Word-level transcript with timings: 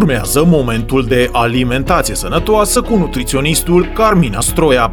Urmează 0.00 0.44
momentul 0.46 1.04
de 1.04 1.28
alimentație 1.32 2.14
sănătoasă 2.14 2.80
cu 2.80 2.96
nutriționistul 2.96 3.86
Carmina 3.94 4.40
Stroia. 4.40 4.90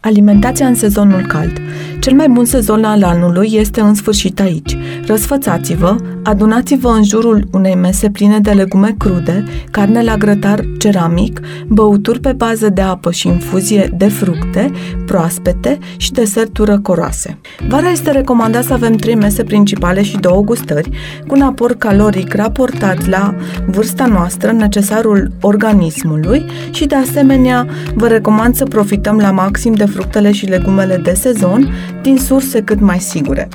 Alimentația 0.00 0.66
în 0.66 0.74
sezonul 0.74 1.26
cald. 1.26 1.60
Cel 2.00 2.14
mai 2.14 2.28
bun 2.28 2.44
sezon 2.44 2.84
al 2.84 3.02
anului 3.02 3.48
este 3.52 3.80
în 3.80 3.94
sfârșit 3.94 4.40
aici. 4.40 4.76
Răsfățați-vă, 5.06 5.96
adunați-vă 6.22 6.88
în 6.88 7.04
jurul 7.04 7.48
unei 7.52 7.74
mese 7.74 8.10
pline 8.10 8.38
de 8.38 8.50
legume 8.50 8.94
crude, 8.98 9.44
carne 9.70 10.02
la 10.02 10.16
grătar 10.16 10.64
ceramic, 10.78 11.40
băuturi 11.68 12.20
pe 12.20 12.32
bază 12.32 12.68
de 12.68 12.80
apă 12.80 13.10
și 13.10 13.26
infuzie 13.26 13.90
de 13.96 14.08
fructe, 14.08 14.70
proaspete 15.06 15.78
și 15.96 16.12
deserturi 16.12 16.70
răcoroase. 16.70 17.38
Vara 17.68 17.90
este 17.90 18.10
recomandat 18.10 18.64
să 18.64 18.72
avem 18.72 18.92
trei 18.92 19.14
mese 19.14 19.44
principale 19.44 20.02
și 20.02 20.16
două 20.16 20.40
gustări, 20.40 20.90
cu 21.26 21.34
un 21.34 21.42
aport 21.42 21.78
caloric 21.78 22.34
raportat 22.34 23.06
la 23.06 23.34
vârsta 23.66 24.06
noastră, 24.06 24.52
necesarul 24.52 25.30
organismului 25.40 26.44
și 26.70 26.86
de 26.86 26.94
asemenea 26.94 27.66
vă 27.94 28.06
recomand 28.06 28.54
să 28.54 28.64
profităm 28.64 29.16
la 29.16 29.30
maxim 29.30 29.72
de 29.72 29.84
fructele 29.84 30.32
și 30.32 30.46
legumele 30.46 30.96
de 30.96 31.14
sezon 31.14 31.68
din 32.02 32.16
surse 32.16 32.62
cât 32.62 32.80
mai 32.80 32.98
sigure. 32.98 33.48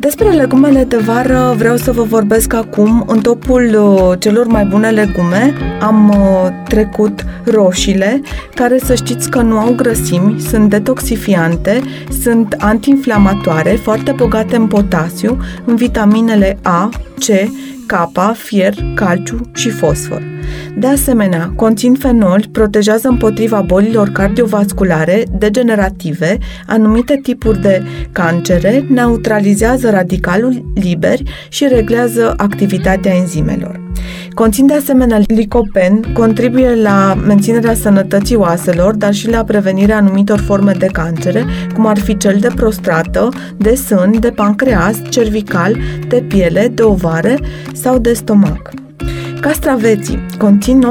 Despre 0.00 0.28
legumele 0.28 0.84
de 0.84 0.96
vară 0.96 1.54
vreau 1.56 1.76
să 1.76 1.92
vă 1.92 2.02
vorbesc 2.02 2.52
acum. 2.52 3.04
În 3.06 3.20
topul 3.20 3.74
uh, 3.74 4.18
celor 4.18 4.46
mai 4.46 4.64
bune 4.64 4.90
legume 4.90 5.54
am 5.80 6.08
uh, 6.08 6.48
trecut 6.68 7.24
roșiile, 7.44 8.20
care 8.54 8.78
să 8.78 8.94
știți 8.94 9.30
că 9.30 9.40
nu 9.40 9.58
au 9.58 9.72
grăsimi, 9.72 10.40
sunt 10.40 10.70
detoxifiante, 10.70 11.80
sunt 12.22 12.54
antiinflamatoare, 12.58 13.70
foarte 13.70 14.12
bogate 14.16 14.56
în 14.56 14.66
potasiu, 14.66 15.38
în 15.64 15.76
vitaminele 15.76 16.58
A, 16.62 16.88
C, 17.18 17.24
K, 17.86 18.10
fier, 18.34 18.74
calciu 18.94 19.40
și 19.54 19.70
fosfor. 19.70 20.37
De 20.78 20.86
asemenea, 20.86 21.52
conțin 21.56 21.94
fenoli, 21.94 22.48
protejează 22.52 23.08
împotriva 23.08 23.60
bolilor 23.60 24.08
cardiovasculare, 24.08 25.22
degenerative, 25.38 26.38
anumite 26.66 27.20
tipuri 27.22 27.60
de 27.60 27.82
cancere, 28.12 28.84
neutralizează 28.88 29.90
radicalul 29.90 30.70
liberi 30.74 31.22
și 31.48 31.66
reglează 31.68 32.34
activitatea 32.36 33.14
enzimelor. 33.14 33.80
Conțin 34.34 34.66
de 34.66 34.74
asemenea 34.74 35.20
licopen, 35.26 36.12
contribuie 36.12 36.74
la 36.74 37.14
menținerea 37.26 37.74
sănătății 37.74 38.36
oaselor, 38.36 38.94
dar 38.94 39.14
și 39.14 39.30
la 39.30 39.44
prevenirea 39.44 39.96
anumitor 39.96 40.38
forme 40.38 40.72
de 40.72 40.86
cancere, 40.86 41.44
cum 41.74 41.86
ar 41.86 41.98
fi 41.98 42.16
cel 42.16 42.36
de 42.40 42.48
prostată, 42.54 43.28
de 43.56 43.74
sân, 43.74 44.20
de 44.20 44.30
pancreas, 44.30 44.96
cervical, 45.08 45.76
de 46.08 46.24
piele, 46.28 46.70
de 46.74 46.82
ovare 46.82 47.38
sau 47.72 47.98
de 47.98 48.12
stomac. 48.12 48.87
Castraveții 49.40 50.26
conțin 50.38 50.82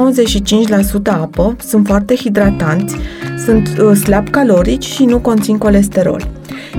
95% 1.00 1.02
apă, 1.04 1.56
sunt 1.60 1.86
foarte 1.86 2.14
hidratanți, 2.14 2.96
sunt 3.44 3.78
uh, 3.80 3.96
slab 3.96 4.30
calorici 4.30 4.84
și 4.84 5.04
nu 5.04 5.18
conțin 5.18 5.58
colesterol. 5.58 6.28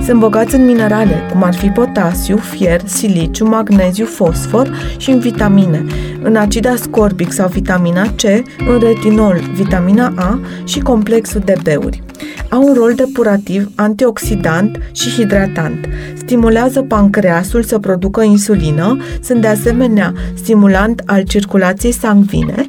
Sunt 0.04 0.20
bogați 0.20 0.54
în 0.54 0.64
minerale, 0.64 1.14
cum 1.30 1.42
ar 1.42 1.54
fi 1.54 1.68
potasiu, 1.68 2.36
fier, 2.36 2.80
siliciu, 2.84 3.48
magneziu, 3.48 4.04
fosfor 4.04 4.76
și 4.96 5.10
în 5.10 5.18
vitamine, 5.18 5.84
în 6.22 6.36
acid 6.36 6.66
ascorbic 6.66 7.32
sau 7.32 7.48
vitamina 7.48 8.02
C, 8.02 8.22
în 8.68 8.78
retinol, 8.80 9.40
vitamina 9.54 10.12
A 10.16 10.40
și 10.64 10.80
complexul 10.80 11.40
de 11.44 11.54
beuri. 11.62 12.02
Au 12.48 12.62
un 12.62 12.74
rol 12.74 12.92
depurativ, 12.94 13.70
antioxidant 13.74 14.78
și 14.92 15.10
hidratant. 15.10 15.86
Stimulează 16.14 16.82
pancreasul 16.82 17.62
să 17.62 17.78
producă 17.78 18.22
insulină, 18.22 18.96
sunt 19.22 19.40
de 19.40 19.46
asemenea 19.46 20.12
stimulant 20.34 21.02
al 21.06 21.22
circulației 21.22 21.92
sanguine, 21.92 22.66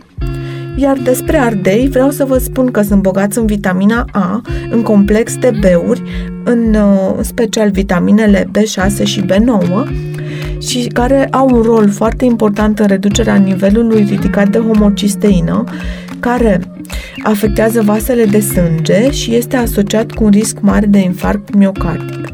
iar 0.75 0.97
despre 0.97 1.37
ardei 1.37 1.87
vreau 1.89 2.09
să 2.09 2.25
vă 2.25 2.37
spun 2.37 2.71
că 2.71 2.81
sunt 2.81 3.01
bogați 3.01 3.37
în 3.37 3.45
vitamina 3.45 4.05
A, 4.11 4.41
în 4.71 4.81
complex 4.81 5.37
de 5.37 5.51
beuri, 5.59 6.01
în, 6.43 6.73
uh, 6.73 7.13
în 7.17 7.23
special 7.23 7.69
vitaminele 7.69 8.49
B6 8.51 9.03
și 9.03 9.25
B9, 9.25 9.87
și 10.59 10.87
care 10.93 11.27
au 11.31 11.49
un 11.51 11.61
rol 11.61 11.89
foarte 11.89 12.25
important 12.25 12.79
în 12.79 12.87
reducerea 12.87 13.35
nivelului 13.35 14.05
ridicat 14.09 14.49
de 14.49 14.57
homocisteină, 14.57 15.63
care 16.21 16.61
afectează 17.23 17.81
vasele 17.81 18.25
de 18.25 18.39
sânge 18.39 19.11
și 19.11 19.35
este 19.35 19.55
asociat 19.55 20.11
cu 20.11 20.23
un 20.23 20.29
risc 20.29 20.59
mare 20.59 20.85
de 20.85 20.99
infarct 20.99 21.53
miocardic. 21.53 22.27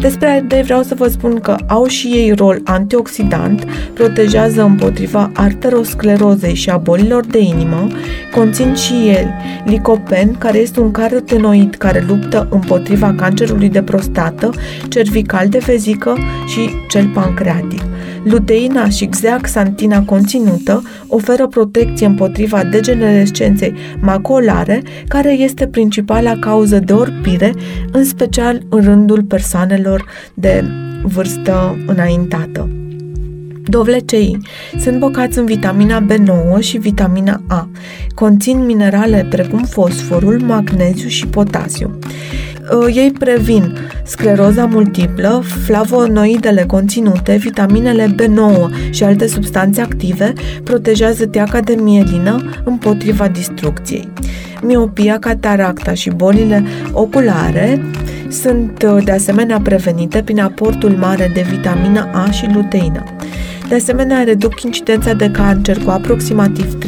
Despre 0.00 0.28
ardei 0.28 0.62
vreau 0.62 0.82
să 0.82 0.94
vă 0.94 1.08
spun 1.08 1.40
că 1.40 1.56
au 1.66 1.86
și 1.86 2.06
ei 2.06 2.32
rol 2.32 2.60
antioxidant, 2.64 3.66
protejează 3.92 4.62
împotriva 4.62 5.30
arterosclerozei 5.34 6.54
și 6.54 6.70
a 6.70 6.76
bolilor 6.76 7.26
de 7.26 7.38
inimă, 7.38 7.86
conțin 8.34 8.74
și 8.74 8.92
el 9.08 9.34
licopen, 9.64 10.34
care 10.38 10.58
este 10.58 10.80
un 10.80 10.90
carotenoid 10.90 11.74
care 11.74 12.04
luptă 12.08 12.48
împotriva 12.50 13.14
cancerului 13.16 13.68
de 13.68 13.82
prostată, 13.82 14.50
cervical 14.88 15.48
de 15.48 15.58
vezică 15.58 16.16
și 16.46 16.70
cel 16.88 17.08
pancreatic. 17.14 17.82
Luteina 18.24 18.88
și 18.88 19.06
xeaxantina 19.06 20.02
conținută 20.02 20.82
oferă 21.06 21.46
protecție 21.46 22.06
împotriva 22.06 22.64
degenerescenței 22.64 23.74
maculare, 24.00 24.82
care 25.08 25.32
este 25.32 25.66
principala 25.66 26.38
cauză 26.38 26.78
de 26.78 26.92
orpire, 26.92 27.52
în 27.92 28.04
special 28.04 28.62
în 28.68 28.82
rândul 28.82 29.22
persoanelor 29.22 29.83
de 30.34 30.64
vârstă 31.02 31.78
înaintată. 31.86 32.68
Dovlecei 33.66 34.38
sunt 34.78 34.98
bocați 34.98 35.38
în 35.38 35.44
vitamina 35.44 36.06
B9 36.06 36.60
și 36.60 36.78
vitamina 36.78 37.42
A. 37.48 37.68
Conțin 38.14 38.64
minerale 38.64 39.26
precum 39.30 39.64
fosforul, 39.64 40.40
magneziu 40.40 41.08
și 41.08 41.26
potasiu. 41.26 41.98
Uh, 42.72 42.94
ei 42.96 43.12
previn 43.18 43.76
scleroza 44.04 44.64
multiplă, 44.64 45.42
flavonoidele 45.64 46.64
conținute, 46.64 47.36
vitaminele 47.36 48.14
B9 48.14 48.90
și 48.90 49.04
alte 49.04 49.26
substanțe 49.26 49.80
active, 49.80 50.32
protejează 50.62 51.26
teaca 51.26 51.60
de 51.60 51.74
mielină 51.82 52.50
împotriva 52.64 53.28
distrucției. 53.28 54.12
Miopia, 54.62 55.18
cataracta 55.18 55.94
și 55.94 56.10
bolile 56.10 56.64
oculare 56.92 57.82
sunt 58.34 58.82
uh, 58.82 59.04
de 59.04 59.10
asemenea 59.10 59.60
prevenite 59.60 60.22
prin 60.22 60.40
aportul 60.40 60.90
mare 60.90 61.30
de 61.34 61.46
vitamina 61.50 62.10
A 62.12 62.30
și 62.30 62.50
luteină. 62.54 63.04
De 63.68 63.74
asemenea, 63.74 64.22
reduc 64.22 64.62
incidența 64.62 65.12
de 65.12 65.30
cancer 65.30 65.78
cu 65.78 65.90
aproximativ 65.90 66.78
30% 66.78 66.80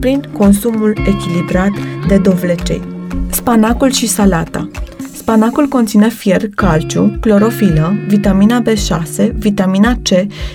prin 0.00 0.24
consumul 0.32 0.96
echilibrat 1.06 1.70
de 2.08 2.18
dovlecei. 2.18 2.82
Spanacul 3.30 3.90
și 3.90 4.06
salata 4.06 4.68
Spanacul 5.12 5.66
conține 5.66 6.08
fier, 6.08 6.42
calciu, 6.54 7.16
clorofilă, 7.20 7.94
vitamina 8.08 8.62
B6, 8.62 9.32
vitamina 9.32 9.94
C, 9.94 10.08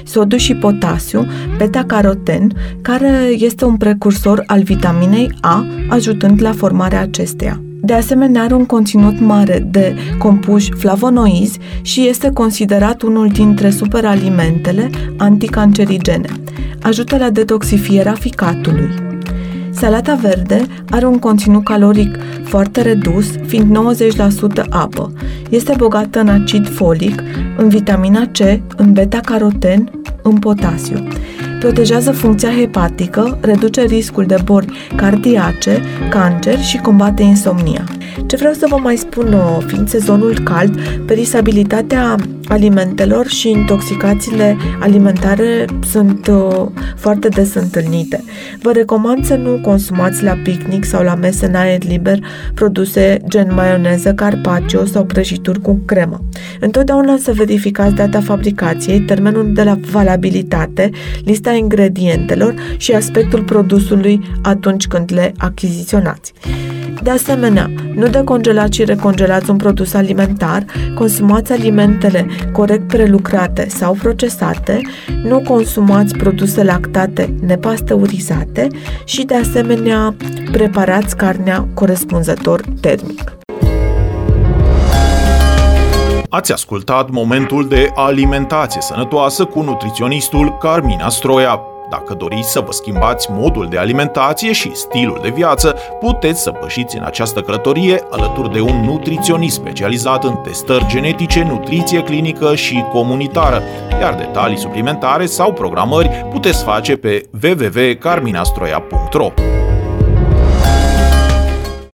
sodiu 0.03 0.37
și 0.37 0.55
potasiu, 0.55 1.25
beta-caroten, 1.57 2.51
care 2.81 3.29
este 3.37 3.65
un 3.65 3.77
precursor 3.77 4.43
al 4.45 4.63
vitaminei 4.63 5.31
A, 5.41 5.65
ajutând 5.89 6.41
la 6.41 6.51
formarea 6.51 7.01
acesteia. 7.01 7.61
De 7.81 7.93
asemenea, 7.93 8.43
are 8.43 8.53
un 8.53 8.65
conținut 8.65 9.19
mare 9.19 9.67
de 9.71 9.95
compuși 10.17 10.71
flavonoizi 10.71 11.59
și 11.81 12.07
este 12.07 12.31
considerat 12.33 13.01
unul 13.01 13.27
dintre 13.27 13.69
superalimentele 13.69 14.89
anticancerigene. 15.17 16.29
Ajută 16.81 17.17
la 17.17 17.29
detoxifierea 17.29 18.13
ficatului. 18.13 18.89
Salata 19.71 20.15
verde 20.15 20.65
are 20.89 21.05
un 21.05 21.19
conținut 21.19 21.63
caloric 21.63 22.17
foarte 22.43 22.81
redus, 22.81 23.25
fiind 23.45 23.77
90% 24.61 24.63
apă. 24.69 25.13
Este 25.49 25.73
bogată 25.77 26.19
în 26.19 26.27
acid 26.27 26.69
folic, 26.69 27.23
în 27.57 27.69
vitamina 27.69 28.25
C, 28.25 28.39
în 28.77 28.93
beta-caroten, 28.93 29.91
în 30.21 30.37
potasiu. 30.37 31.07
Protejează 31.59 32.11
funcția 32.11 32.51
hepatică, 32.51 33.37
reduce 33.41 33.81
riscul 33.81 34.25
de 34.25 34.37
boli 34.43 34.77
cardiace, 34.95 35.81
cancer 36.09 36.59
și 36.59 36.77
combate 36.77 37.23
insomnia. 37.23 37.96
Ce 38.27 38.35
vreau 38.35 38.53
să 38.53 38.65
vă 38.69 38.77
mai 38.77 38.95
spun, 38.95 39.33
uh, 39.33 39.57
fiind 39.67 39.89
sezonul 39.89 40.39
cald, 40.43 40.81
perisabilitatea 40.81 42.15
alimentelor 42.47 43.27
și 43.27 43.49
intoxicațiile 43.49 44.57
alimentare 44.79 45.65
sunt 45.89 46.27
uh, 46.27 46.65
foarte 46.95 47.27
des 47.27 47.53
întâlnite. 47.53 48.23
Vă 48.61 48.71
recomand 48.71 49.25
să 49.25 49.35
nu 49.35 49.59
consumați 49.61 50.23
la 50.23 50.37
picnic 50.43 50.85
sau 50.85 51.03
la 51.03 51.15
mese 51.15 51.45
în 51.45 51.55
aer 51.55 51.83
liber 51.83 52.19
produse 52.53 53.21
gen 53.27 53.53
maioneză, 53.53 54.13
carpaccio 54.13 54.85
sau 54.85 55.05
prăjituri 55.05 55.61
cu 55.61 55.79
cremă. 55.85 56.21
Întotdeauna 56.59 57.17
să 57.17 57.31
verificați 57.31 57.95
data 57.95 58.21
fabricației, 58.21 58.99
termenul 58.99 59.53
de 59.53 59.63
la 59.63 59.77
valabilitate, 59.91 60.89
lista 61.23 61.51
ingredientelor 61.51 62.53
și 62.77 62.91
aspectul 62.91 63.43
produsului 63.43 64.21
atunci 64.41 64.87
când 64.87 65.11
le 65.13 65.33
achiziționați. 65.37 66.33
De 67.01 67.09
asemenea, 67.09 67.71
nu 67.93 68.07
decongelați 68.07 68.75
și 68.75 68.83
recongelați 68.83 69.49
un 69.49 69.57
produs 69.57 69.93
alimentar, 69.93 70.65
consumați 70.95 71.51
alimentele 71.51 72.25
corect 72.51 72.87
prelucrate 72.87 73.69
sau 73.69 73.93
procesate, 73.93 74.81
nu 75.23 75.41
consumați 75.41 76.15
produse 76.15 76.63
lactate 76.63 77.35
nepasteurizate 77.41 78.67
și, 79.05 79.23
de 79.23 79.35
asemenea, 79.35 80.15
preparați 80.51 81.15
carnea 81.15 81.67
corespunzător 81.73 82.61
termic. 82.81 83.37
Ați 86.29 86.51
ascultat 86.51 87.09
momentul 87.09 87.67
de 87.67 87.91
alimentație 87.95 88.81
sănătoasă 88.81 89.45
cu 89.45 89.61
nutriționistul 89.61 90.57
Carmina 90.57 91.09
Stroia. 91.09 91.61
Dacă 91.89 92.13
doriți 92.13 92.51
să 92.51 92.59
vă 92.59 92.71
schimbați 92.71 93.27
modul 93.31 93.67
de 93.69 93.77
alimentație 93.77 94.51
și 94.51 94.75
stilul 94.75 95.19
de 95.21 95.29
viață, 95.29 95.75
puteți 95.99 96.41
să 96.41 96.51
pășiți 96.51 96.97
în 96.97 97.03
această 97.03 97.41
călătorie 97.41 98.03
alături 98.11 98.53
de 98.53 98.61
un 98.61 98.83
nutriționist 98.85 99.55
specializat 99.55 100.23
în 100.23 100.35
testări 100.35 100.85
genetice, 100.87 101.43
nutriție 101.43 102.03
clinică 102.03 102.55
și 102.55 102.85
comunitară, 102.91 103.61
iar 104.01 104.15
detalii 104.15 104.57
suplimentare 104.57 105.25
sau 105.25 105.53
programări 105.53 106.25
puteți 106.31 106.63
face 106.63 106.97
pe 106.97 107.29
www.carminastroia.ro. 107.43 109.31